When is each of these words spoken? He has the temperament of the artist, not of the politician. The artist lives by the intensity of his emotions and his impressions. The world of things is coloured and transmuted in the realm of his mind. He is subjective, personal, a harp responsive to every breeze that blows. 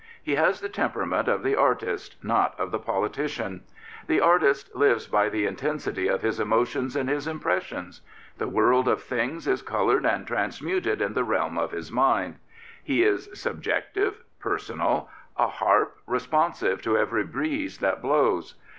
He 0.23 0.33
has 0.33 0.61
the 0.61 0.67
temperament 0.67 1.27
of 1.27 1.43
the 1.43 1.55
artist, 1.55 2.15
not 2.23 2.59
of 2.59 2.71
the 2.71 2.79
politician. 2.79 3.61
The 4.07 4.19
artist 4.19 4.73
lives 4.75 5.05
by 5.05 5.29
the 5.29 5.45
intensity 5.45 6.07
of 6.07 6.23
his 6.23 6.39
emotions 6.39 6.95
and 6.95 7.07
his 7.07 7.27
impressions. 7.27 8.01
The 8.39 8.47
world 8.47 8.87
of 8.87 9.03
things 9.03 9.47
is 9.47 9.61
coloured 9.61 10.03
and 10.07 10.25
transmuted 10.25 11.03
in 11.03 11.13
the 11.13 11.23
realm 11.23 11.55
of 11.59 11.69
his 11.69 11.91
mind. 11.91 12.37
He 12.83 13.03
is 13.03 13.29
subjective, 13.35 14.23
personal, 14.39 15.07
a 15.37 15.47
harp 15.47 15.95
responsive 16.07 16.81
to 16.81 16.97
every 16.97 17.23
breeze 17.23 17.77
that 17.77 18.01
blows. 18.01 18.55